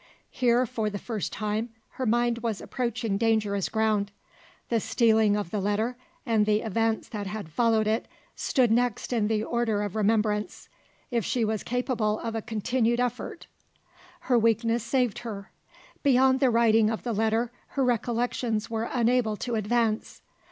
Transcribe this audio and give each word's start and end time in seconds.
Here, 0.31 0.65
for 0.65 0.89
the 0.89 0.97
first 0.97 1.31
time, 1.31 1.69
her 1.89 2.07
mind 2.07 2.39
was 2.39 2.59
approaching 2.59 3.19
dangerous 3.19 3.69
ground. 3.69 4.11
The 4.69 4.79
stealing 4.79 5.35
of 5.37 5.51
the 5.51 5.59
letter, 5.59 5.95
and 6.25 6.47
the 6.47 6.61
events 6.61 7.07
that 7.09 7.27
had 7.27 7.49
followed 7.49 7.85
it, 7.85 8.07
stood 8.35 8.71
next 8.71 9.13
in 9.13 9.27
the 9.27 9.43
order 9.43 9.83
of 9.83 9.95
remembrance 9.95 10.69
if 11.11 11.23
she 11.23 11.45
was 11.45 11.61
capable 11.61 12.17
of 12.21 12.33
a 12.33 12.41
continued 12.41 12.99
effort. 12.99 13.45
Her 14.21 14.39
weakness 14.39 14.83
saved 14.83 15.19
her. 15.19 15.51
Beyond 16.01 16.39
the 16.39 16.49
writing 16.49 16.89
of 16.89 17.03
the 17.03 17.13
letter, 17.13 17.51
her 17.77 17.83
recollections 17.85 18.71
were 18.71 18.89
unable 18.91 19.37
to 19.37 19.53
advance. 19.53 20.23